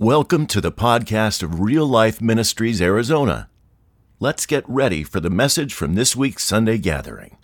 [0.00, 3.48] Welcome to the podcast of Real Life Ministries Arizona.
[4.20, 7.36] Let's get ready for the message from this week's Sunday gathering.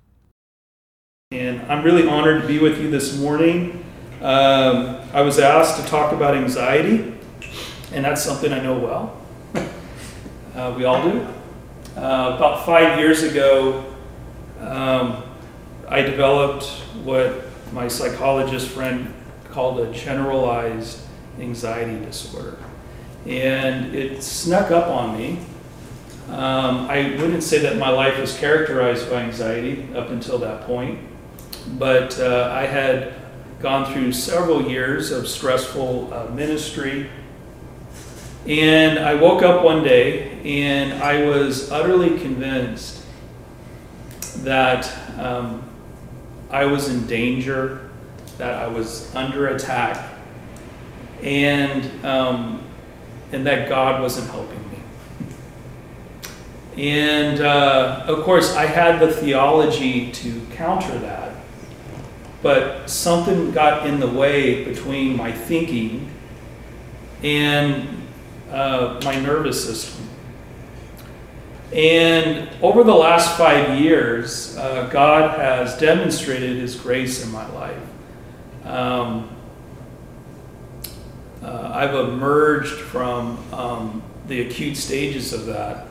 [1.33, 3.85] And I'm really honored to be with you this morning.
[4.23, 7.19] Um, I was asked to talk about anxiety,
[7.91, 9.21] and that's something I know well.
[10.55, 11.23] uh, we all do.
[11.97, 13.85] Uh, about five years ago,
[14.61, 15.25] um,
[15.89, 16.67] I developed
[17.03, 19.13] what my psychologist friend
[19.51, 21.04] called a generalized
[21.39, 22.59] anxiety disorder.
[23.27, 25.39] And it snuck up on me.
[26.29, 31.01] Um, I wouldn't say that my life was characterized by anxiety up until that point,
[31.79, 33.15] but uh, I had
[33.61, 37.09] gone through several years of stressful uh, ministry.
[38.47, 43.03] And I woke up one day and I was utterly convinced
[44.45, 45.63] that um,
[46.51, 47.91] I was in danger,
[48.37, 50.14] that I was under attack,
[51.25, 52.63] and um,
[53.33, 54.79] and that God wasn't helping me.
[56.77, 61.35] And uh, of course, I had the theology to counter that,
[62.43, 66.11] but something got in the way between my thinking
[67.23, 67.89] and
[68.53, 70.07] uh, my nervous system.
[71.73, 77.83] And over the last five years, uh, God has demonstrated His grace in my life.
[78.65, 79.34] Um,
[81.45, 85.87] uh, I've emerged from um, the acute stages of that.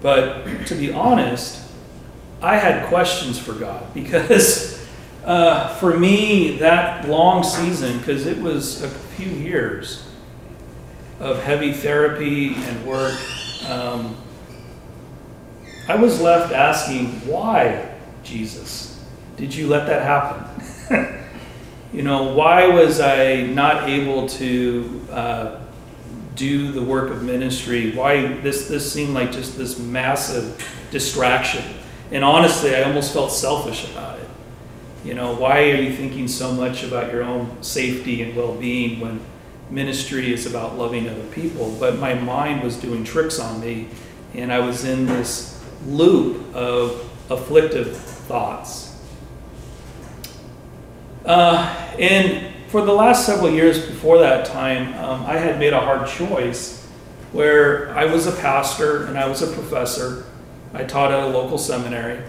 [0.00, 1.62] But to be honest,
[2.40, 4.86] I had questions for God because
[5.24, 10.06] uh, for me, that long season, because it was a few years
[11.18, 13.18] of heavy therapy and work,
[13.68, 14.16] um,
[15.88, 19.02] I was left asking, why, Jesus,
[19.36, 21.22] did you let that happen?
[21.92, 25.60] you know, why was I not able to uh,
[26.34, 27.92] do the work of ministry?
[27.92, 31.64] Why this this seemed like just this massive distraction?
[32.10, 34.28] And honestly, I almost felt selfish about it.
[35.04, 39.20] You know, why are you thinking so much about your own safety and well-being when
[39.70, 41.76] ministry is about loving other people?
[41.78, 43.88] But my mind was doing tricks on me,
[44.34, 48.95] and I was in this loop of afflictive thoughts
[51.26, 55.80] uh, and for the last several years before that time, um, I had made a
[55.80, 56.84] hard choice
[57.32, 60.24] where I was a pastor and I was a professor.
[60.72, 62.22] I taught at a local seminary.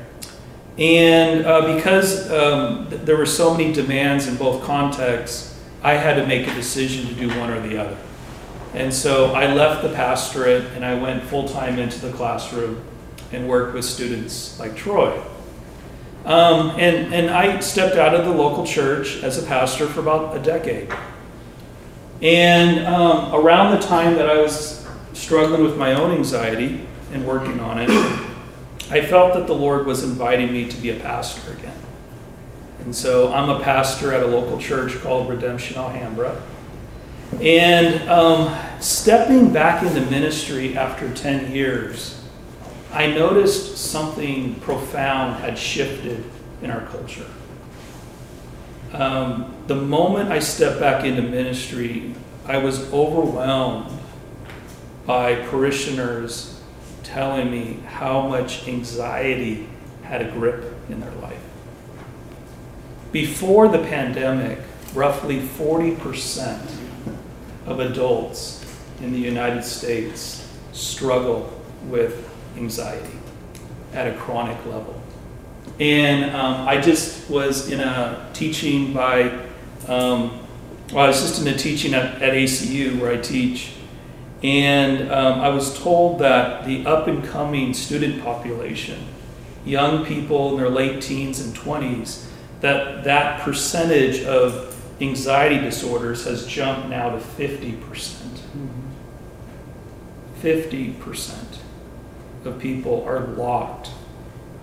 [0.78, 6.16] And uh, because um, th- there were so many demands in both contexts, I had
[6.16, 7.98] to make a decision to do one or the other.
[8.74, 12.84] And so I left the pastorate and I went full time into the classroom
[13.32, 15.22] and worked with students like Troy.
[16.28, 20.36] Um, and, and I stepped out of the local church as a pastor for about
[20.36, 20.94] a decade.
[22.22, 27.62] And um, around the time that I was struggling with my own anxiety and working
[27.62, 27.90] on it,
[28.92, 31.80] I felt that the Lord was inviting me to be a pastor again.
[32.80, 36.44] And so I'm a pastor at a local church called Redemption Alhambra.
[37.42, 42.17] And um, stepping back into ministry after 10 years,
[42.92, 46.24] I noticed something profound had shifted
[46.62, 47.26] in our culture.
[48.94, 52.16] Um, the moment I stepped back into ministry,
[52.46, 53.92] I was overwhelmed
[55.06, 56.62] by parishioners
[57.04, 59.68] telling me how much anxiety
[60.04, 61.42] had a grip in their life.
[63.12, 64.60] Before the pandemic,
[64.94, 66.60] roughly 40%
[67.66, 68.64] of adults
[69.02, 72.27] in the United States struggle with
[72.58, 73.18] anxiety
[73.94, 75.02] at a chronic level.
[75.80, 79.30] And um, I just was in a teaching by,
[79.88, 80.40] um,
[80.92, 83.74] well, I was just in a teaching at, at ACU where I teach.
[84.44, 89.08] And um, I was told that the up and coming student population,
[89.66, 92.26] young people in their late teens and 20s,
[92.62, 97.78] that that percentage of anxiety disorders has jumped now to 50%.
[100.42, 101.58] 50%
[102.48, 103.92] of people are locked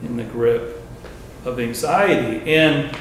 [0.03, 0.83] in the grip
[1.45, 2.55] of anxiety.
[2.55, 2.95] And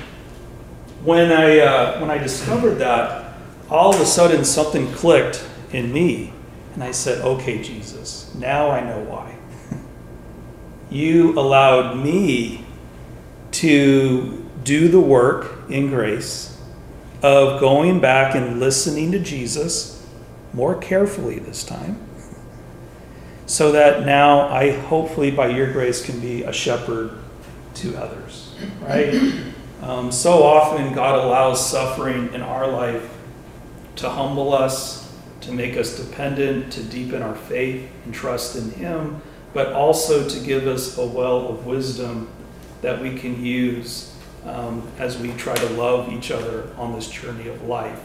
[1.04, 3.36] when I, uh, when I discovered that,
[3.70, 6.34] all of a sudden something clicked in me.
[6.74, 9.36] And I said, okay, Jesus, now I know why.
[10.90, 12.66] you allowed me
[13.52, 16.58] to do the work in grace
[17.22, 20.06] of going back and listening to Jesus
[20.54, 21.98] more carefully this time
[23.46, 27.12] so that now I hopefully, by your grace, can be a shepherd
[27.76, 29.34] to others, right?
[29.84, 33.06] Um, so often, God allows suffering in our life
[33.98, 39.22] to humble us, to make us dependent, to deepen our faith and trust in Him,
[39.54, 42.30] but also to give us a well of wisdom
[42.82, 44.16] that we can use
[44.46, 48.02] um, as we try to love each other on this journey of life.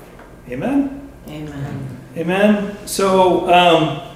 [0.49, 1.11] Amen?
[1.29, 2.01] Amen.
[2.17, 2.77] Amen.
[2.87, 4.08] So, um,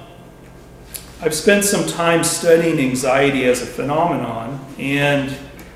[1.25, 5.33] I've spent some time studying anxiety as a phenomenon, and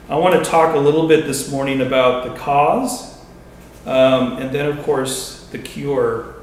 [0.08, 3.16] I want to talk a little bit this morning about the cause,
[3.87, 6.34] um, and then, of course, the cure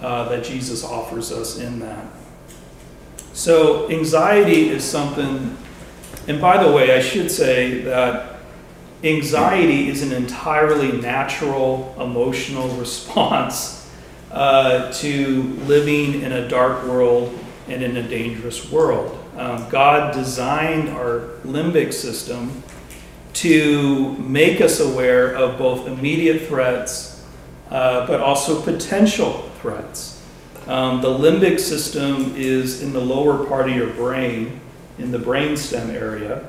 [0.00, 2.06] uh, that Jesus offers us in that.
[3.32, 5.56] So, anxiety is something,
[6.28, 8.36] and by the way, I should say that
[9.02, 13.90] anxiety is an entirely natural emotional response
[14.30, 17.36] uh, to living in a dark world
[17.68, 19.18] and in a dangerous world.
[19.36, 22.62] Um, God designed our limbic system
[23.34, 27.16] to make us aware of both immediate threats
[27.70, 30.22] uh, but also potential threats.
[30.66, 34.60] Um, the limbic system is in the lower part of your brain,
[34.98, 36.46] in the brainstem area,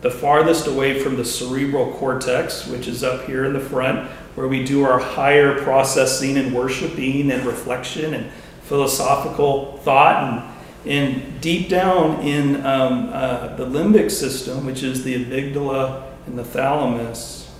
[0.00, 4.48] the farthest away from the cerebral cortex, which is up here in the front, where
[4.48, 8.30] we do our higher processing and worshiping and reflection and
[8.72, 10.48] philosophical thought.
[10.86, 16.38] And, and deep down in um, uh, the limbic system, which is the amygdala and
[16.38, 17.50] the thalamus,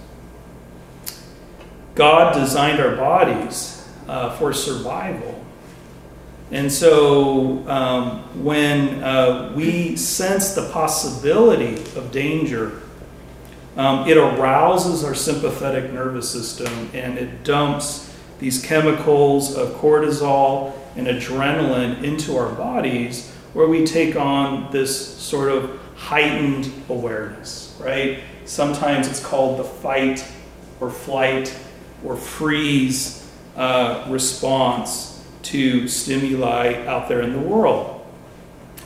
[1.94, 5.44] God designed our bodies uh, for survival.
[6.50, 12.80] And so um, when uh, we sense the possibility of danger,
[13.76, 21.06] um, it arouses our sympathetic nervous system and it dumps these chemicals of cortisol and
[21.06, 28.20] adrenaline into our bodies where we take on this sort of heightened awareness, right?
[28.44, 30.26] Sometimes it's called the fight
[30.80, 31.56] or flight
[32.04, 38.04] or freeze uh, response to stimuli out there in the world.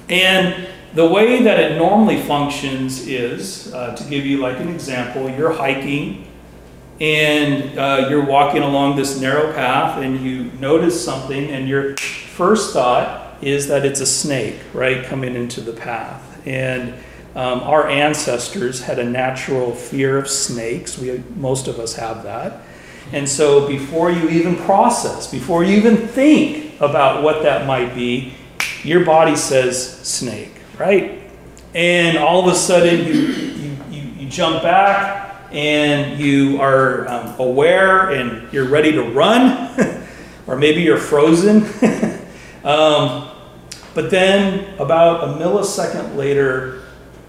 [0.08, 5.29] And the way that it normally functions is uh, to give you like an example,
[5.31, 6.25] you're hiking
[7.00, 12.72] and uh, you're walking along this narrow path and you notice something, and your first
[12.72, 16.46] thought is that it's a snake, right, coming into the path.
[16.46, 16.94] And
[17.34, 20.96] um, our ancestors had a natural fear of snakes.
[20.98, 22.62] We, most of us have that.
[23.12, 28.34] And so before you even process, before you even think about what that might be,
[28.82, 31.22] your body says snake, right?
[31.75, 35.16] And all of a sudden you, you, you, you jump back
[35.52, 39.70] and you are um, aware and you're ready to run,
[40.46, 41.64] or maybe you're frozen.
[42.64, 43.31] um,
[43.94, 46.82] but then about a millisecond later,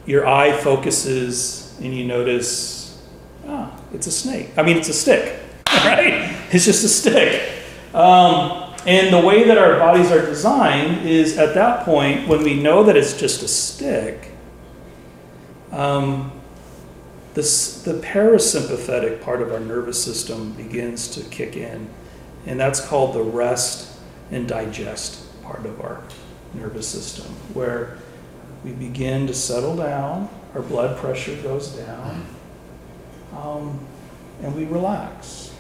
[0.05, 3.01] your eye focuses and you notice,
[3.47, 4.49] ah, it's a snake.
[4.57, 5.41] I mean, it's a stick.
[5.67, 6.35] right?
[6.51, 7.63] It's just a stick.
[7.93, 12.59] Um, and the way that our bodies are designed is at that point, when we
[12.59, 14.31] know that it's just a stick,
[15.71, 16.31] um,
[17.41, 21.89] the parasympathetic part of our nervous system begins to kick in.
[22.45, 23.99] And that's called the rest
[24.31, 26.01] and digest part of our
[26.53, 27.97] nervous system, where
[28.63, 32.25] we begin to settle down, our blood pressure goes down,
[33.35, 33.79] um,
[34.41, 35.53] and we relax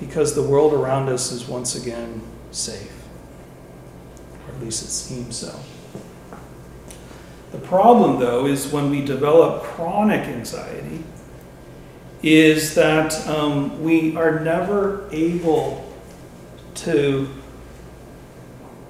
[0.00, 2.20] because the world around us is once again
[2.50, 2.92] safe,
[4.46, 5.58] or at least it seems so.
[7.56, 11.02] The problem, though, is when we develop chronic anxiety,
[12.22, 15.90] is that um, we are never able
[16.74, 17.30] to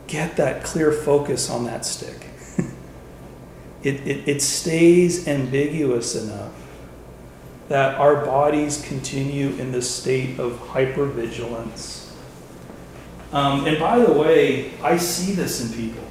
[0.09, 2.27] get that clear focus on that stick.
[3.85, 6.53] it, it, it stays ambiguous enough
[7.69, 12.11] that our bodies continue in this state of hypervigilance.
[13.33, 16.03] Um, and by the way, I see this in people.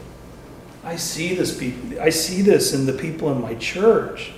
[0.85, 1.99] I see this people.
[1.99, 4.31] I see this in the people in my church.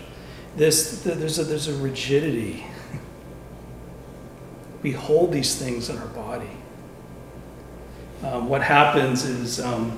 [0.56, 2.66] This there's a there's a rigidity.
[4.84, 6.52] We hold these things in our body.
[8.24, 9.98] Um, what happens is um,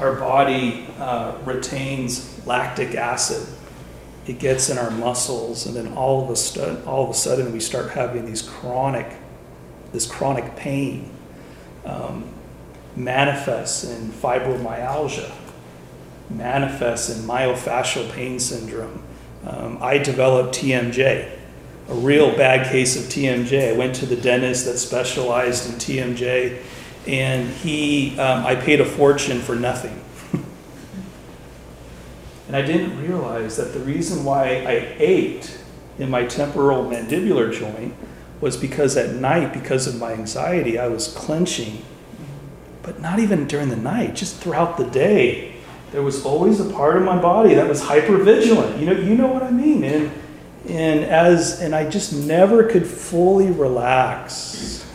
[0.00, 3.46] our body uh, retains lactic acid
[4.26, 7.52] it gets in our muscles, and then all of a stu- all of a sudden
[7.52, 9.16] we start having these chronic,
[9.92, 11.10] this chronic pain
[11.84, 12.24] um,
[12.94, 15.32] manifests in fibromyalgia,
[16.36, 19.02] manifests in myofascial pain syndrome.
[19.44, 21.30] Um, I developed TMJ,
[21.88, 23.74] a real bad case of TMJ.
[23.74, 26.62] I went to the dentist that specialized in TMJ,
[27.06, 29.98] and he, um, I paid a fortune for nothing.
[32.48, 35.58] And I didn't realize that the reason why I ached
[35.98, 37.94] in my temporal mandibular joint
[38.42, 41.82] was because at night, because of my anxiety, I was clenching
[42.82, 45.51] but not even during the night, just throughout the day.
[45.92, 48.78] There was always a part of my body that was hyper vigilant.
[48.78, 49.84] You know, you know what I mean.
[49.84, 50.10] And
[50.68, 54.86] and as and I just never could fully relax.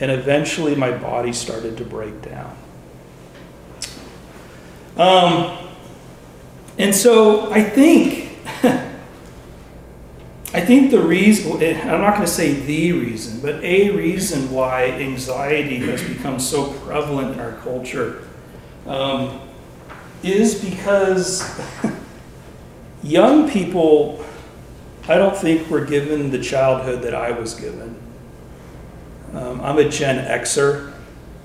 [0.00, 2.56] And eventually my body started to break down.
[4.96, 5.56] Um,
[6.76, 8.38] and so I think,
[10.54, 14.86] I think the reason, I'm not going to say the reason, but a reason why
[14.86, 18.22] anxiety has become so prevalent in our culture
[18.86, 19.47] um,
[20.22, 21.42] is because
[23.02, 24.24] young people,
[25.08, 27.96] I don't think were given the childhood that I was given.
[29.34, 30.94] Um, I'm a Gen Xer.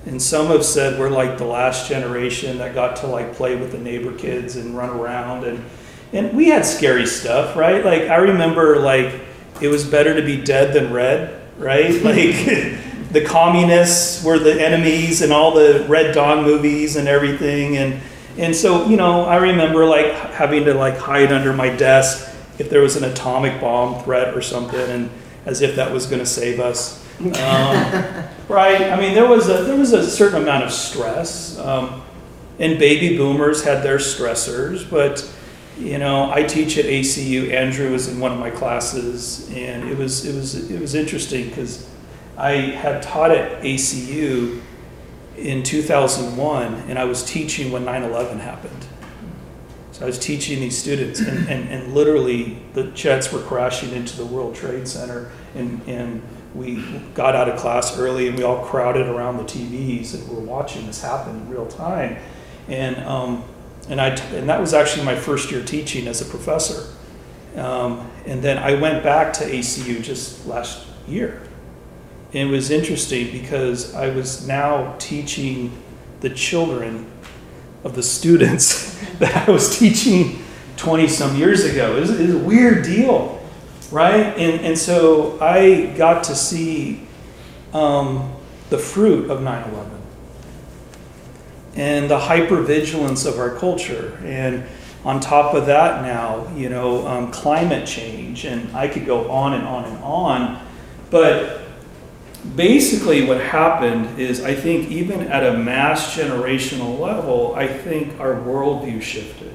[0.06, 3.72] And some have said we're like the last generation that got to like play with
[3.72, 5.64] the neighbor kids and run around and
[6.12, 7.84] and we had scary stuff, right?
[7.84, 9.20] Like I remember like
[9.60, 11.90] it was better to be dead than red, right?
[12.04, 12.80] Like
[13.12, 18.00] the communists were the enemies and all the Red Dawn movies and everything and
[18.36, 22.70] and so, you know, I remember like having to like hide under my desk if
[22.70, 25.10] there was an atomic bomb threat or something and
[25.46, 27.04] as if that was going to save us.
[27.20, 27.30] Um,
[28.48, 28.90] right?
[28.90, 32.02] I mean, there was a there was a certain amount of stress, um,
[32.58, 34.88] and baby boomers had their stressors.
[34.88, 35.28] But
[35.78, 37.52] you know, I teach at ACU.
[37.52, 41.48] Andrew was in one of my classes, and it was it was it was interesting
[41.48, 41.88] because
[42.36, 44.60] I had taught at ACU
[45.36, 48.86] in 2001, and I was teaching when 9/11 happened.
[49.92, 54.16] So I was teaching these students, and, and, and literally the jets were crashing into
[54.16, 56.20] the World Trade Center, and, and
[56.54, 60.40] we got out of class early and we all crowded around the TVs and we're
[60.40, 62.16] watching this happen in real time.
[62.68, 63.44] And, um,
[63.88, 66.94] and, I t- and that was actually my first year teaching as a professor.
[67.56, 71.42] Um, and then I went back to ACU just last year.
[72.34, 75.72] It was interesting because I was now teaching
[76.20, 77.10] the children
[77.82, 80.44] of the students that I was teaching
[80.76, 81.96] 20 some years ago.
[81.96, 83.40] It was, it was a weird deal
[83.94, 84.36] right?
[84.36, 87.06] And, and so I got to see
[87.72, 88.34] um,
[88.68, 89.90] the fruit of 9 11
[91.76, 94.18] and the hypervigilance of our culture.
[94.24, 94.64] And
[95.04, 99.54] on top of that, now, you know, um, climate change, and I could go on
[99.54, 100.66] and on and on.
[101.10, 101.63] But
[102.56, 108.34] basically, what happened is I think, even at a mass generational level, I think our
[108.34, 109.52] worldview shifted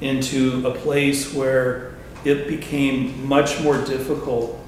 [0.00, 1.94] into a place where
[2.24, 4.58] it became much more difficult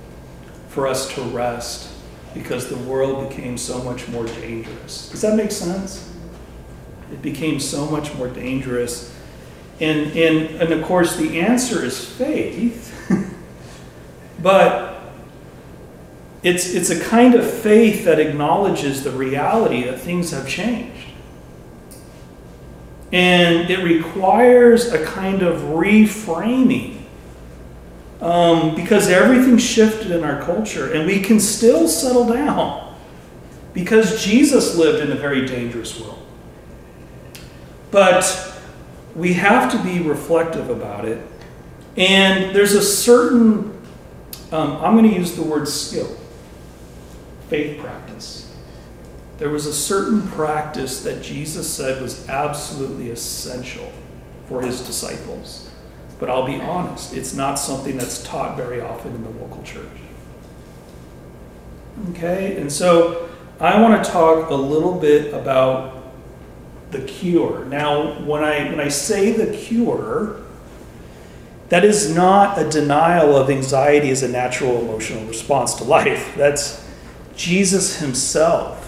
[0.69, 1.93] for us to rest
[2.35, 5.09] because the world became so much more dangerous.
[5.09, 6.13] Does that make sense?
[7.13, 9.15] It became so much more dangerous.
[9.81, 12.93] And, and, and of course, the answer is faith,
[14.43, 14.96] but
[16.43, 21.09] it's, it's a kind of faith that acknowledges the reality that things have changed.
[23.13, 27.03] And it requires a kind of reframing
[28.21, 32.97] um, because everything shifted in our culture and we can still settle down
[33.75, 36.27] because Jesus lived in a very dangerous world.
[37.91, 38.59] But
[39.15, 41.27] we have to be reflective about it.
[41.97, 43.79] And there's a certain,
[44.53, 46.15] um, I'm going to use the word skill,
[47.49, 48.55] faith practice.
[49.39, 53.93] There was a certain practice that Jesus said was absolutely essential
[54.49, 55.71] for his disciples.
[56.19, 59.87] But I'll be honest, it's not something that's taught very often in the local church.
[62.11, 63.29] Okay, and so
[63.61, 66.13] I want to talk a little bit about
[66.91, 67.65] the cure.
[67.67, 70.41] Now, when I when I say the cure,
[71.69, 76.35] that is not a denial of anxiety as a natural emotional response to life.
[76.37, 76.86] That's
[77.37, 78.83] Jesus himself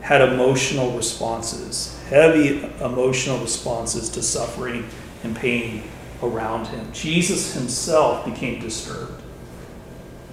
[0.00, 4.84] had emotional responses, heavy emotional responses to suffering
[5.22, 5.84] and pain
[6.22, 6.92] around him.
[6.92, 9.22] Jesus himself became disturbed.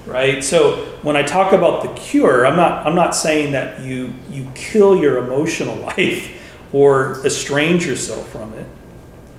[0.06, 0.44] Right?
[0.44, 4.52] So when I talk about the cure, I'm not I'm not saying that you you
[4.56, 6.36] kill your emotional life
[6.74, 8.66] or estrange yourself from it.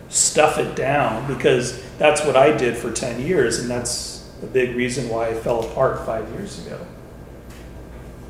[0.08, 4.76] Stuff it down because that's what I did for 10 years and that's a big
[4.76, 6.78] reason why I fell apart 5 years ago.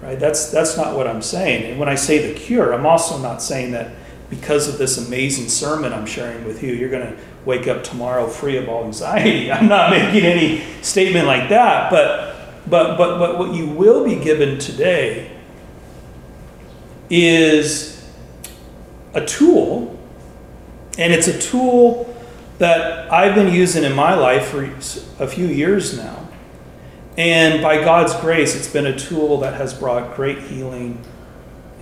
[0.03, 0.19] Right?
[0.19, 1.71] That's that's not what I'm saying.
[1.71, 3.93] And when I say the cure, I'm also not saying that
[4.31, 8.29] because of this amazing sermon I'm sharing with you, you're going to wake up tomorrow
[8.29, 9.51] free of all anxiety.
[9.53, 14.17] I'm not making any statement like that, but but but but what you will be
[14.17, 15.37] given today
[17.11, 18.09] is
[19.15, 19.99] a tool
[20.97, 22.07] and it's a tool
[22.59, 24.65] that I've been using in my life for
[25.19, 26.20] a few years now.
[27.21, 31.05] And by God's grace, it's been a tool that has brought great healing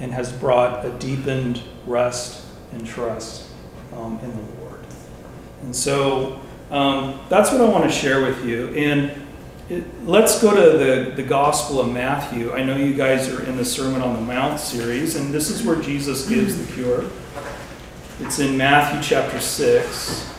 [0.00, 3.49] and has brought a deepened rest and trust
[3.92, 4.80] um, in the Lord.
[5.62, 6.40] And so
[6.73, 8.71] um, that's what I want to share with you.
[8.71, 9.12] And
[9.68, 12.52] it, let's go to the, the Gospel of Matthew.
[12.52, 15.62] I know you guys are in the Sermon on the Mount series, and this is
[15.62, 17.04] where Jesus gives the cure.
[18.18, 20.38] It's in Matthew chapter 6.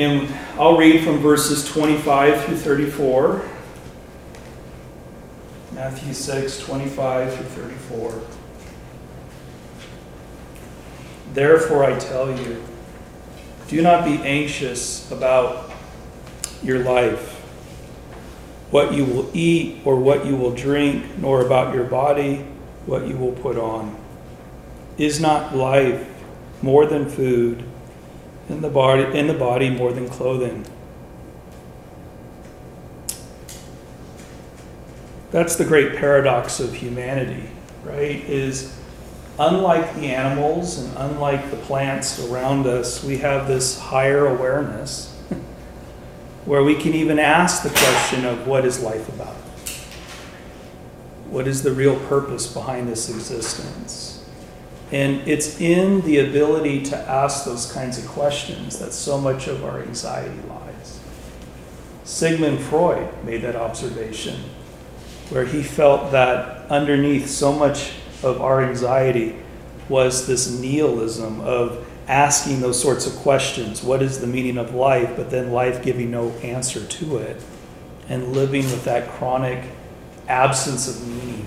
[0.00, 3.46] And I'll read from verses 25 through 34.
[5.74, 7.44] Matthew 6, 25 through
[7.90, 8.22] 34.
[11.34, 12.64] Therefore, I tell you,
[13.68, 15.70] do not be anxious about
[16.62, 17.34] your life,
[18.70, 22.36] what you will eat or what you will drink, nor about your body,
[22.86, 24.02] what you will put on.
[24.96, 26.08] Is not life
[26.62, 27.64] more than food,
[28.50, 30.66] and the body, in the body more than clothing?
[35.30, 37.48] That's the great paradox of humanity,
[37.84, 38.16] right?
[38.24, 38.76] Is
[39.38, 45.14] unlike the animals and unlike the plants around us, we have this higher awareness
[46.44, 49.36] where we can even ask the question of what is life about?
[51.30, 54.19] What is the real purpose behind this existence?
[54.92, 59.64] And it's in the ability to ask those kinds of questions that so much of
[59.64, 61.00] our anxiety lies.
[62.04, 64.40] Sigmund Freud made that observation,
[65.28, 67.92] where he felt that underneath so much
[68.24, 69.36] of our anxiety
[69.88, 73.84] was this nihilism of asking those sorts of questions.
[73.84, 75.16] What is the meaning of life?
[75.16, 77.40] But then life giving no answer to it
[78.08, 79.64] and living with that chronic
[80.26, 81.46] absence of meaning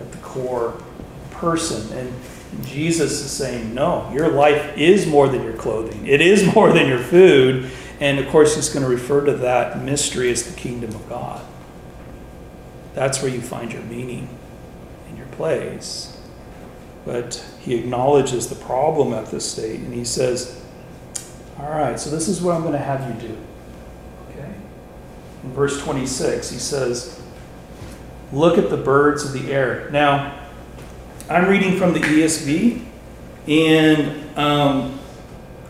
[0.00, 0.80] at the core
[1.32, 1.92] person.
[1.98, 2.12] And
[2.64, 6.86] jesus is saying no your life is more than your clothing it is more than
[6.86, 7.70] your food
[8.00, 11.44] and of course he's going to refer to that mystery as the kingdom of god
[12.94, 14.28] that's where you find your meaning
[15.08, 16.14] and your place
[17.04, 20.62] but he acknowledges the problem at this state and he says,
[21.58, 23.36] All right, so this is what I'm going to have you do.
[24.30, 24.52] Okay?
[25.42, 27.20] In verse 26, he says,
[28.32, 29.90] Look at the birds of the air.
[29.90, 30.43] Now,
[31.26, 32.84] I'm reading from the ESV,
[33.48, 35.00] and um,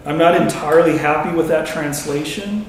[0.05, 2.67] I'm not entirely happy with that translation.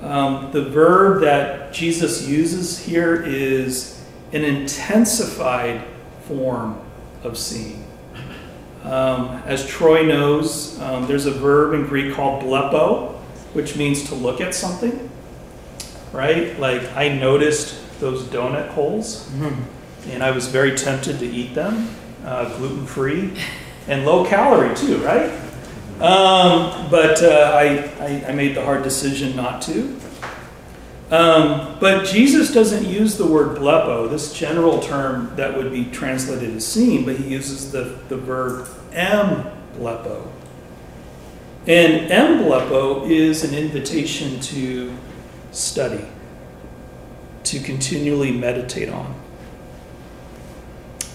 [0.00, 4.00] Um, the verb that Jesus uses here is
[4.32, 5.82] an intensified
[6.28, 6.80] form
[7.24, 7.84] of seeing.
[8.84, 13.14] Um, as Troy knows, um, there's a verb in Greek called blepo,
[13.54, 15.10] which means to look at something,
[16.12, 16.56] right?
[16.60, 20.10] Like I noticed those donut holes, mm-hmm.
[20.10, 21.88] and I was very tempted to eat them,
[22.24, 23.36] uh, gluten free
[23.86, 25.30] and low calorie too, right?
[26.00, 29.96] Um, but uh, I, I, I, made the hard decision not to.
[31.10, 36.52] Um, but Jesus doesn't use the word blepo, this general term that would be translated
[36.56, 40.26] as seen, but he uses the, the verb emblepo.
[41.66, 44.92] And emblepo is an invitation to
[45.52, 46.04] study,
[47.44, 49.14] to continually meditate on.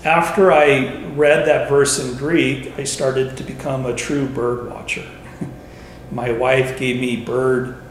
[0.06, 5.06] After I read that verse in Greek, I started to become a true bird watcher.
[6.12, 7.84] My wife gave me bird.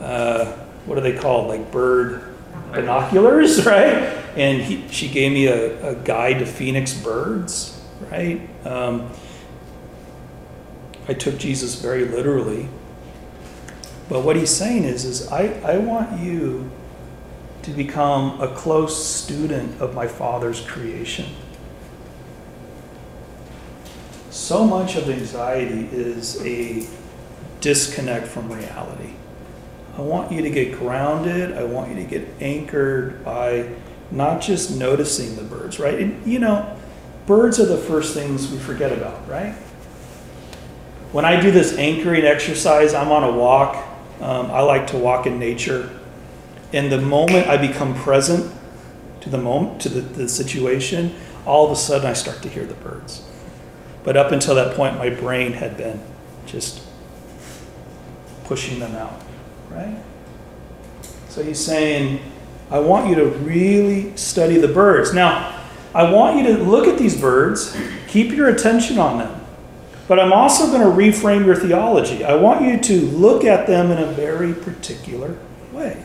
[0.00, 0.46] Uh,
[0.86, 1.46] what are they called?
[1.46, 2.34] Like bird
[2.72, 3.94] binoculars, right?
[4.36, 7.80] And he, she gave me a, a, guide to phoenix birds,
[8.10, 8.40] right?
[8.66, 9.10] Um,
[11.08, 12.68] I took Jesus very literally.
[14.08, 16.70] But what he's saying is, is I, I want you
[17.66, 21.26] to become a close student of my Father's creation.
[24.30, 26.86] So much of anxiety is a
[27.60, 29.14] disconnect from reality.
[29.98, 31.58] I want you to get grounded.
[31.58, 33.68] I want you to get anchored by
[34.12, 35.98] not just noticing the birds, right?
[35.98, 36.78] And you know,
[37.26, 39.54] birds are the first things we forget about, right?
[41.10, 43.74] When I do this anchoring exercise, I'm on a walk.
[44.20, 45.95] Um, I like to walk in nature.
[46.76, 48.52] And the moment I become present
[49.22, 52.64] to the moment, to the, the situation, all of a sudden I start to hear
[52.64, 53.26] the birds.
[54.04, 56.00] But up until that point, my brain had been
[56.46, 56.82] just
[58.44, 59.20] pushing them out
[59.76, 59.96] right?
[61.28, 62.20] So he's saying,
[62.70, 65.12] I want you to really study the birds.
[65.12, 69.40] Now, I want you to look at these birds, keep your attention on them.
[70.08, 72.24] But I'm also going to reframe your theology.
[72.24, 75.36] I want you to look at them in a very particular
[75.72, 76.02] way.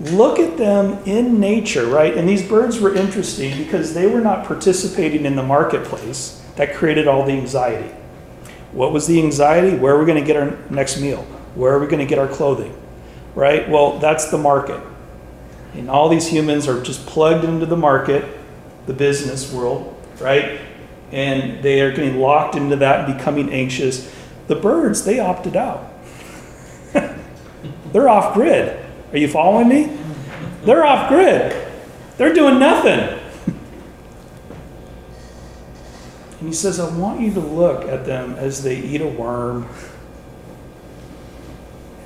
[0.00, 2.16] Look at them in nature, right?
[2.16, 7.08] And these birds were interesting because they were not participating in the marketplace that created
[7.08, 7.94] all the anxiety.
[8.72, 9.76] What was the anxiety?
[9.76, 11.22] Where are we going to get our next meal?
[11.54, 12.74] Where are we going to get our clothing?
[13.38, 13.68] right?
[13.68, 14.82] Well, that's the market.
[15.74, 18.24] And all these humans are just plugged into the market,
[18.86, 20.60] the business world, right?
[21.12, 24.12] And they are getting locked into that and becoming anxious.
[24.48, 25.88] The birds, they opted out.
[27.92, 28.84] They're off grid.
[29.12, 29.96] Are you following me?
[30.64, 31.66] They're off grid.
[32.16, 33.18] They're doing nothing.
[36.38, 39.68] And he says, I want you to look at them as they eat a worm,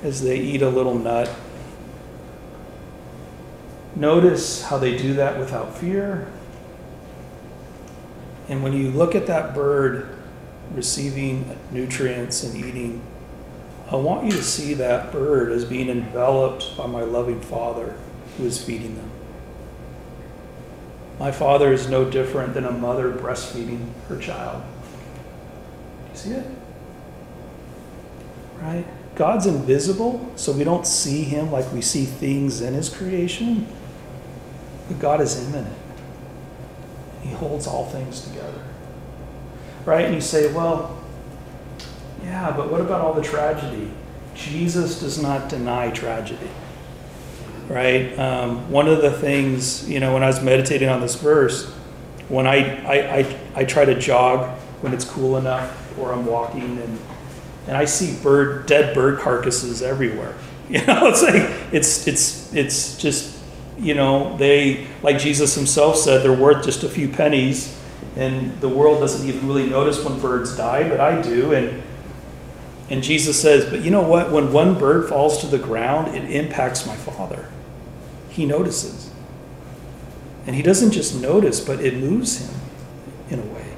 [0.01, 1.29] as they eat a little nut.
[3.95, 6.31] Notice how they do that without fear.
[8.49, 10.17] And when you look at that bird
[10.73, 13.01] receiving nutrients and eating,
[13.93, 17.95] I want you to see that bird as being enveloped by my loving Father
[18.37, 19.11] who is feeding them.
[21.19, 24.63] My father is no different than a mother breastfeeding her child.
[26.11, 26.45] You see it?
[28.55, 28.85] Right?
[29.13, 33.67] God's invisible, so we don't see him like we see things in his creation.
[34.87, 35.77] But God is immanent.
[37.21, 38.63] He holds all things together.
[39.85, 40.05] Right?
[40.05, 41.02] And you say, well,
[42.23, 43.91] yeah, but what about all the tragedy?
[44.35, 46.49] Jesus does not deny tragedy
[47.67, 48.17] right?
[48.19, 51.71] Um, one of the things, you know, when I was meditating on this verse,
[52.29, 54.49] when I, I, I, I, try to jog
[54.81, 56.99] when it's cool enough or I'm walking and,
[57.67, 60.35] and I see bird, dead bird carcasses everywhere.
[60.69, 63.37] You know, it's like, it's, it's, it's just,
[63.77, 67.77] you know, they, like Jesus himself said, they're worth just a few pennies
[68.15, 71.53] and the world doesn't even really notice when birds die, but I do.
[71.53, 71.83] And,
[72.89, 74.31] and Jesus says, but you know what?
[74.31, 77.49] When one bird falls to the ground, it impacts my Father
[78.33, 79.11] he notices.
[80.45, 82.59] And he doesn't just notice, but it moves him
[83.29, 83.75] in a way,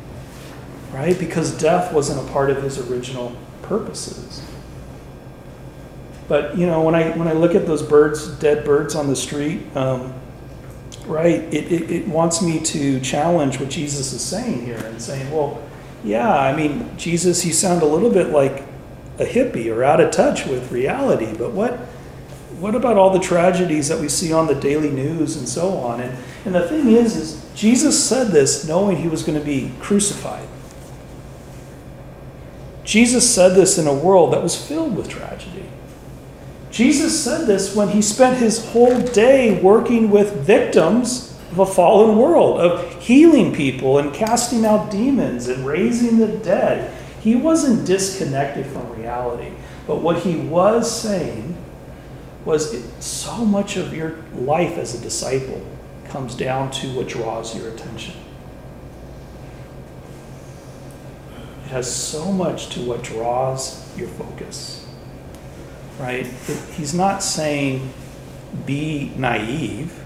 [0.91, 1.19] right?
[1.19, 4.41] Because death wasn't a part of his original purposes.
[6.27, 9.15] But you know, when I when I look at those birds, dead birds on the
[9.15, 10.13] street, um,
[11.05, 11.41] right?
[11.53, 15.61] It, it, it wants me to challenge what Jesus is saying here and saying, well,
[16.03, 18.63] yeah, I mean, Jesus, you sound a little bit like
[19.19, 21.79] a hippie or out of touch with reality, but what
[22.59, 25.99] what about all the tragedies that we see on the daily news and so on?
[25.99, 29.73] And, and the thing is, is Jesus said this knowing he was going to be
[29.81, 30.47] crucified.
[32.85, 35.65] Jesus said this in a world that was filled with tragedy.
[36.71, 42.17] Jesus said this when he spent his whole day working with victims of a fallen
[42.17, 46.93] world, of healing people and casting out demons and raising the dead.
[47.25, 49.51] He wasn't disconnected from reality.
[49.87, 51.57] But what he was saying
[52.45, 55.65] was so much of your life as a disciple
[56.07, 58.13] comes down to what draws your attention.
[61.65, 64.87] It has so much to what draws your focus.
[65.99, 66.27] Right?
[66.73, 67.91] He's not saying
[68.67, 69.99] be naive.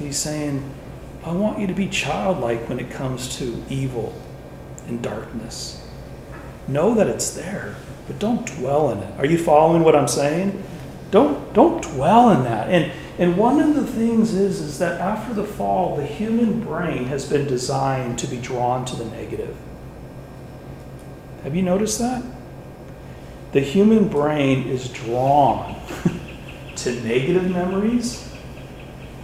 [0.00, 0.68] He's saying,
[1.24, 4.12] I want you to be childlike when it comes to evil
[4.88, 5.82] and darkness.
[6.68, 9.18] Know that it's there but don't dwell in it.
[9.18, 10.62] Are you following what I'm saying?
[11.10, 12.68] Don't don't dwell in that.
[12.68, 17.06] And and one of the things is is that after the fall, the human brain
[17.06, 19.56] has been designed to be drawn to the negative.
[21.42, 22.22] Have you noticed that?
[23.52, 25.76] The human brain is drawn
[26.76, 28.32] to negative memories,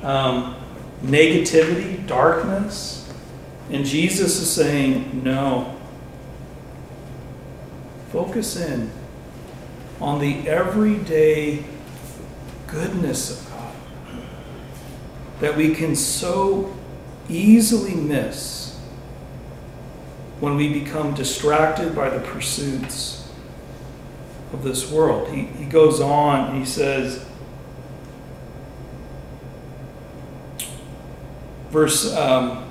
[0.02, 0.56] um,
[1.02, 3.01] negativity, darkness.
[3.70, 5.78] And Jesus is saying, no,
[8.12, 8.90] Focus in
[9.98, 11.64] on the everyday
[12.66, 13.74] goodness of God
[15.40, 16.76] that we can so
[17.30, 18.78] easily miss
[20.40, 23.32] when we become distracted by the pursuits
[24.52, 25.30] of this world.
[25.30, 27.24] He, he goes on he says,
[31.70, 32.70] verse um,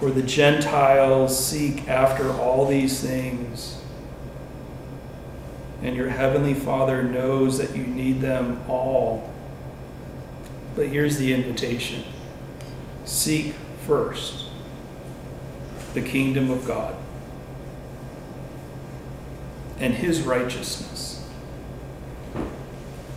[0.00, 3.80] For the Gentiles seek after all these things,
[5.82, 9.32] and your heavenly Father knows that you need them all.
[10.74, 12.04] But here's the invitation
[13.04, 13.54] seek
[13.86, 14.46] first
[15.94, 16.94] the kingdom of God
[19.78, 21.26] and his righteousness,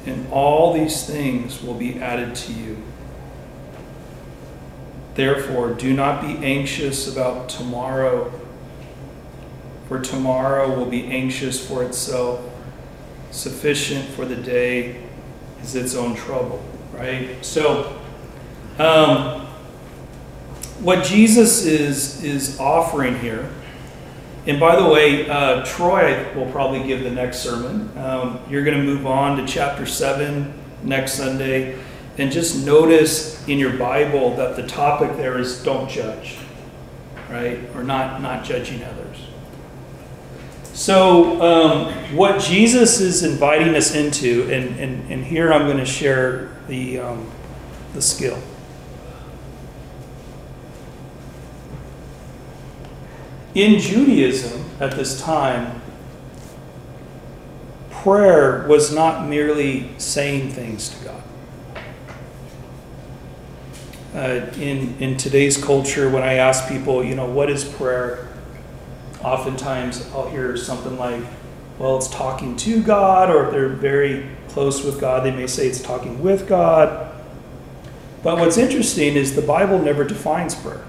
[0.05, 2.81] and all these things will be added to you.
[5.15, 8.31] Therefore, do not be anxious about tomorrow,
[9.87, 12.41] for tomorrow will be anxious for itself.
[13.31, 15.03] Sufficient for the day
[15.61, 17.43] is its own trouble, right?
[17.45, 17.99] So,
[18.77, 19.45] um,
[20.79, 23.49] what Jesus is is offering here,
[24.47, 27.95] and by the way, uh, Troy will probably give the next sermon.
[27.97, 31.77] Um, you're going to move on to chapter seven next Sunday
[32.19, 36.37] and just notice in your Bible that the topic there is don't judge,
[37.29, 37.59] right?
[37.75, 39.17] Or not, not judging others.
[40.73, 45.85] So, um, what Jesus is inviting us into, and, and, and here I'm going to
[45.85, 47.29] share the, um,
[47.93, 48.41] the skill.
[53.55, 55.81] In Judaism at this time,
[57.89, 61.23] prayer was not merely saying things to God
[64.15, 68.27] uh, in in today's culture, when I ask people, you know, what is prayer?
[69.23, 71.23] Oftentimes, I'll hear something like,
[71.77, 75.67] "Well, it's talking to God," or if they're very close with God, they may say
[75.67, 77.11] it's talking with God.
[78.23, 80.83] But what's interesting is the Bible never defines prayer.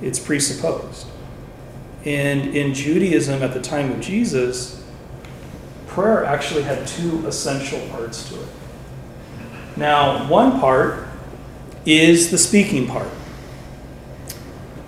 [0.00, 1.06] It's presupposed.
[2.04, 4.84] And in Judaism at the time of Jesus,
[5.86, 8.48] prayer actually had two essential parts to it.
[9.76, 11.05] Now, one part
[11.86, 13.08] is the speaking part.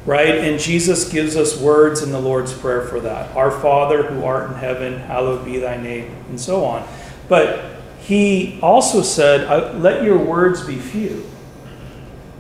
[0.05, 0.37] Right?
[0.37, 3.35] And Jesus gives us words in the Lord's Prayer for that.
[3.37, 6.87] Our Father who art in heaven, hallowed be thy name, and so on.
[7.29, 11.27] But he also said, let your words be few.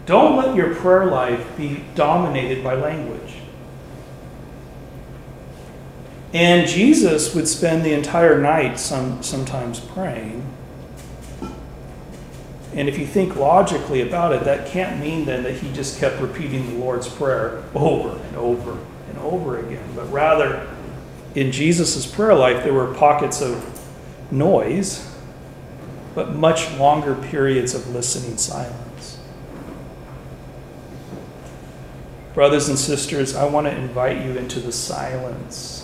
[0.06, 3.34] Don't let your prayer life be dominated by language.
[6.32, 10.46] And Jesus would spend the entire night some, sometimes praying.
[12.78, 16.20] And if you think logically about it, that can't mean then that he just kept
[16.20, 19.82] repeating the Lord's Prayer over and over and over again.
[19.96, 20.64] But rather,
[21.34, 23.84] in Jesus' prayer life, there were pockets of
[24.30, 25.12] noise,
[26.14, 29.18] but much longer periods of listening silence.
[32.32, 35.78] Brothers and sisters, I want to invite you into the silence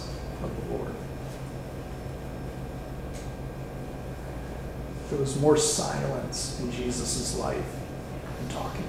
[5.14, 7.65] There was more silence in Jesus' life
[8.39, 8.85] than talking.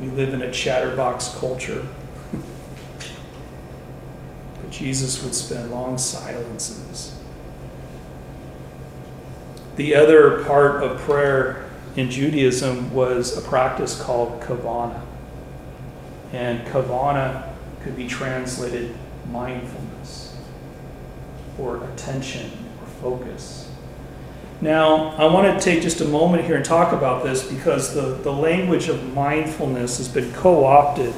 [0.00, 1.86] We live in a chatterbox culture.
[2.32, 2.42] but
[4.72, 7.16] Jesus would spend long silences.
[9.76, 15.02] The other part of prayer in Judaism was a practice called kavana.
[16.32, 17.48] And kavana
[17.84, 18.92] could be translated
[19.30, 20.36] mindfulness
[21.60, 22.65] or attention
[23.00, 23.66] focus.
[24.60, 28.14] Now, I want to take just a moment here and talk about this because the,
[28.22, 31.12] the language of mindfulness has been co opted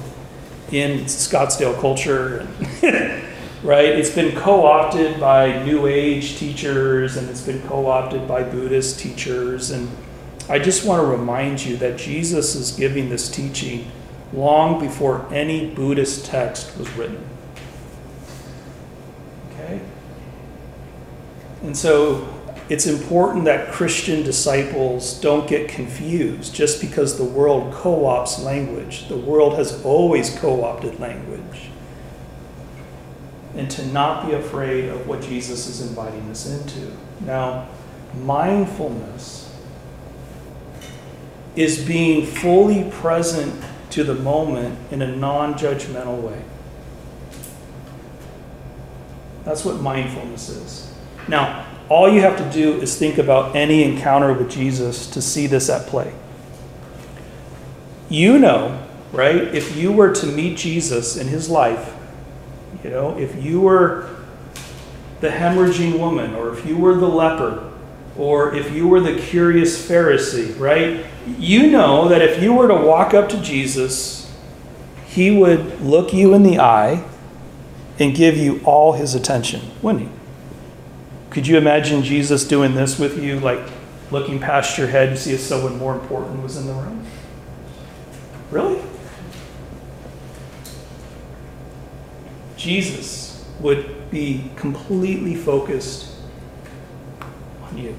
[0.73, 2.49] in Scottsdale culture,
[3.63, 3.87] right?
[3.87, 8.99] It's been co opted by New Age teachers and it's been co opted by Buddhist
[8.99, 9.71] teachers.
[9.71, 9.89] And
[10.49, 13.89] I just want to remind you that Jesus is giving this teaching
[14.33, 17.25] long before any Buddhist text was written.
[21.63, 22.29] And so
[22.69, 29.09] it's important that Christian disciples don't get confused just because the world co opts language.
[29.09, 31.71] The world has always co opted language.
[33.57, 36.93] And to not be afraid of what Jesus is inviting us into.
[37.21, 37.69] Now,
[38.23, 39.53] mindfulness
[41.57, 46.43] is being fully present to the moment in a non judgmental way.
[49.45, 50.88] That's what mindfulness is.
[51.29, 55.47] Now, all you have to do is think about any encounter with Jesus to see
[55.47, 56.13] this at play.
[58.09, 59.37] You know, right?
[59.37, 61.95] If you were to meet Jesus in his life,
[62.85, 64.17] you know, if you were
[65.21, 67.73] the hemorrhaging woman, or if you were the leper,
[68.17, 71.07] or if you were the curious Pharisee, right?
[71.39, 74.33] You know that if you were to walk up to Jesus,
[75.07, 77.05] he would look you in the eye
[77.99, 80.18] and give you all his attention, wouldn't he?
[81.39, 83.61] Could you imagine Jesus doing this with you, like
[84.11, 87.07] looking past your head to see if someone more important was in the room?
[88.51, 88.83] Really?
[92.57, 96.13] Jesus would be completely focused
[97.63, 97.95] on you.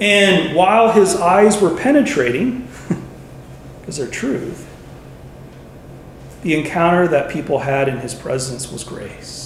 [0.00, 2.68] And while his eyes were penetrating,
[3.80, 4.68] because they're truth,
[6.42, 9.41] the encounter that people had in his presence was grace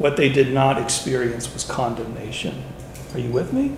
[0.00, 2.64] what they did not experience was condemnation.
[3.12, 3.76] Are you with me?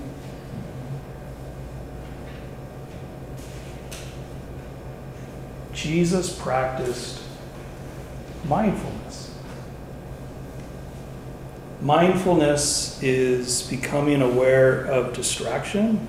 [5.72, 7.24] Jesus practiced
[8.44, 9.36] mindfulness.
[11.80, 16.06] Mindfulness is becoming aware of distraction.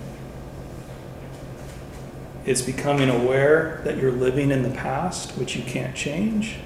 [2.46, 6.58] It's becoming aware that you're living in the past, which you can't change,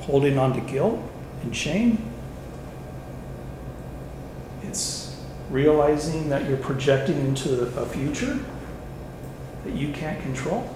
[0.00, 1.02] holding on to guilt
[1.42, 1.98] and shame.
[4.62, 5.16] It's
[5.50, 8.38] realizing that you're projecting into a future
[9.64, 10.74] that you can't control.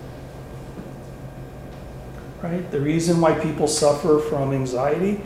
[2.43, 2.71] Right?
[2.71, 5.21] The reason why people suffer from anxiety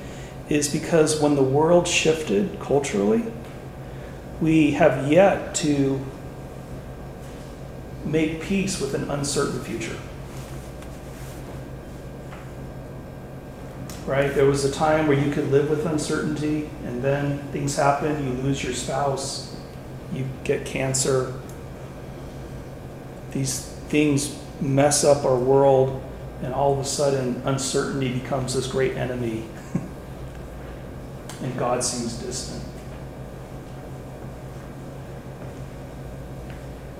[0.48, 3.24] is because when the world shifted culturally,
[4.40, 6.01] we have yet to
[8.05, 9.96] make peace with an uncertain future.
[14.09, 14.35] Right?
[14.35, 18.42] There was a time where you could live with uncertainty, and then things happen, you
[18.42, 19.55] lose your spouse,
[20.14, 21.35] you get cancer.
[23.33, 26.03] These things mess up our world,
[26.42, 29.44] and all of a sudden, uncertainty becomes this great enemy,
[31.42, 32.64] and God seems distant.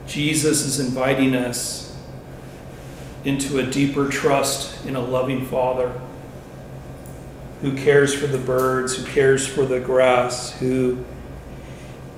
[0.07, 1.97] Jesus is inviting us
[3.25, 5.99] into a deeper trust in a loving Father
[7.61, 11.05] who cares for the birds, who cares for the grass, who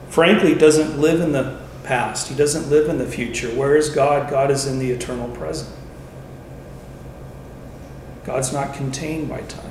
[0.09, 2.29] frankly doesn't live in the past.
[2.29, 3.49] He doesn't live in the future.
[3.49, 4.31] Where is God?
[4.31, 5.75] God is in the eternal present.
[8.25, 9.71] God's not contained by time.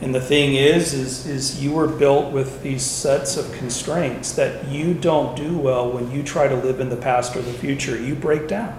[0.00, 4.68] And the thing is, is, is you were built with these sets of constraints that
[4.68, 8.00] you don't do well when you try to live in the past or the future.
[8.00, 8.78] You break down.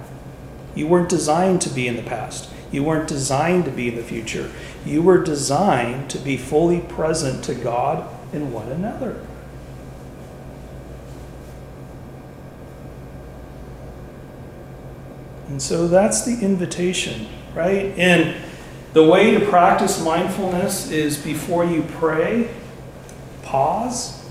[0.75, 2.49] You weren't designed to be in the past.
[2.71, 4.49] You weren't designed to be in the future.
[4.85, 9.19] You were designed to be fully present to God and one another.
[15.47, 17.97] And so that's the invitation, right?
[17.97, 18.35] And
[18.93, 22.49] the way to practice mindfulness is before you pray,
[23.41, 24.23] pause.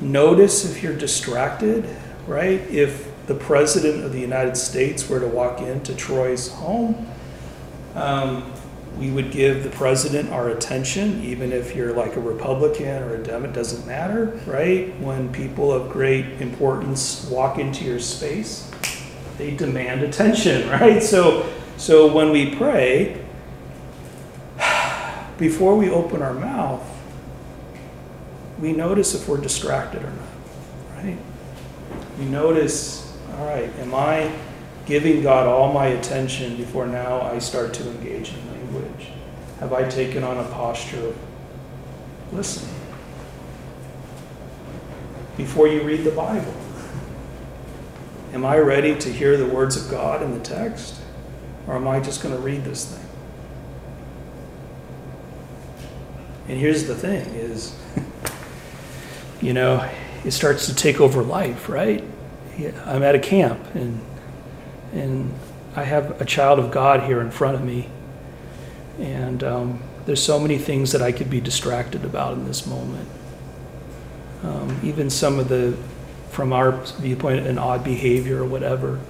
[0.00, 1.88] Notice if you're distracted,
[2.26, 2.60] right?
[2.70, 7.08] If the President of the United States were to walk into Troy's home,
[7.94, 8.52] um,
[8.98, 13.22] we would give the President our attention, even if you're like a Republican or a
[13.22, 14.98] Democrat, doesn't matter, right?
[15.00, 18.70] When people of great importance walk into your space,
[19.36, 21.02] they demand attention, right?
[21.02, 23.22] So so when we pray,
[25.38, 26.82] before we open our mouth,
[28.58, 31.18] we notice if we're distracted or not, right?
[32.18, 34.34] We notice, all right, am I
[34.86, 39.08] giving God all my attention before now I start to engage in language?
[39.60, 41.16] Have I taken on a posture of
[42.32, 42.74] listening?
[45.36, 46.54] Before you read the Bible,
[48.32, 51.00] am I ready to hear the words of God in the text?
[51.66, 53.08] Or am I just going to read this thing?
[56.48, 57.76] And here's the thing is,
[59.40, 59.88] you know,
[60.24, 62.04] it starts to take over life, right?
[62.84, 64.00] I'm at a camp and
[64.92, 65.34] and
[65.74, 67.88] I have a child of God here in front of me.
[68.98, 73.08] And um, there's so many things that I could be distracted about in this moment.
[74.42, 75.76] Um, even some of the,
[76.30, 79.00] from our viewpoint, an odd behavior or whatever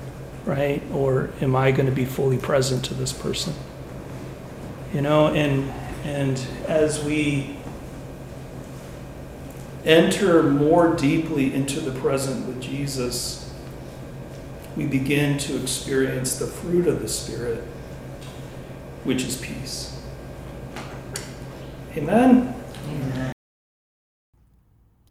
[0.46, 0.80] right?
[0.92, 3.52] Or am I going to be fully present to this person?
[4.94, 5.70] You know, and
[6.04, 7.56] and as we
[9.84, 13.52] enter more deeply into the present with Jesus,
[14.76, 17.64] we begin to experience the fruit of the Spirit,
[19.06, 19.98] which is peace.
[21.96, 22.54] Amen.
[22.88, 23.32] Amen.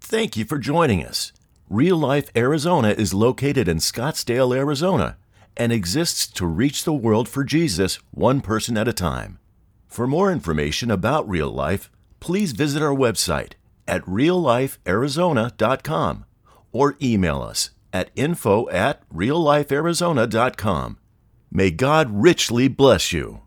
[0.02, 1.32] Thank you for joining us.
[1.70, 5.18] Real Life Arizona is located in Scottsdale, Arizona
[5.58, 9.40] and exists to reach the world for Jesus one person at a time.
[9.88, 11.90] For more information about real life,
[12.20, 13.54] please visit our website
[13.88, 16.26] at reallifearizona.com
[16.72, 20.98] or email us at info at reallifearizona.com.
[21.52, 23.40] May God richly bless you.